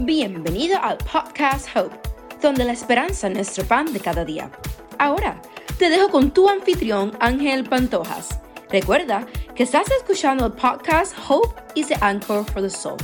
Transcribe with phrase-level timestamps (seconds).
[0.00, 1.96] Bienvenido al podcast Hope,
[2.40, 4.48] donde la esperanza es nuestro pan de cada día.
[4.96, 5.42] Ahora,
[5.76, 8.38] te dejo con tu anfitrión Ángel Pantojas.
[8.70, 9.26] Recuerda
[9.56, 12.96] que estás escuchando el podcast Hope is the Anchor for the Soul.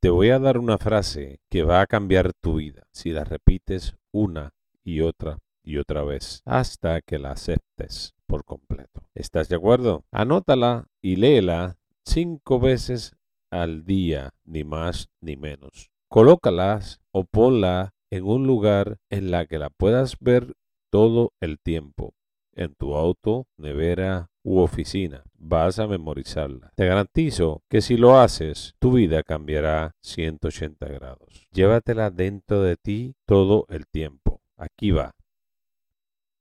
[0.00, 3.96] Te voy a dar una frase que va a cambiar tu vida si la repites
[4.16, 9.02] una y otra y otra vez hasta que la aceptes por completo.
[9.14, 10.04] ¿Estás de acuerdo?
[10.10, 13.14] Anótala y léela cinco veces
[13.50, 15.90] al día, ni más ni menos.
[16.08, 20.54] Colócalas o ponla en un lugar en la que la puedas ver
[20.90, 22.14] todo el tiempo,
[22.52, 25.24] en tu auto, nevera u oficina.
[25.48, 26.72] Vas a memorizarla.
[26.74, 31.46] Te garantizo que si lo haces, tu vida cambiará 180 grados.
[31.52, 34.40] Llévatela dentro de ti todo el tiempo.
[34.56, 35.14] Aquí va.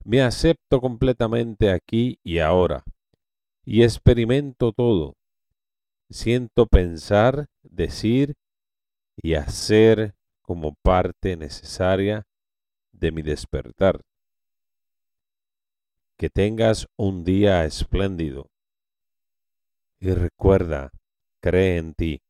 [0.03, 2.83] Me acepto completamente aquí y ahora.
[3.63, 5.13] Y experimento todo.
[6.09, 8.33] Siento pensar, decir
[9.21, 12.25] y hacer como parte necesaria
[12.91, 14.02] de mi despertar.
[16.17, 18.49] Que tengas un día espléndido.
[20.06, 20.92] Y recuerda,
[21.42, 22.22] cree en ti.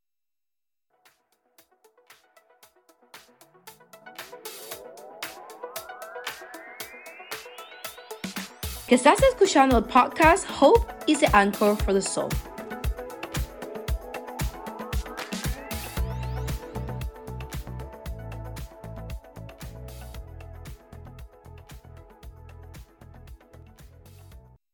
[8.88, 12.30] Estás escuchando el podcast Hope is the Anchor for the Soul.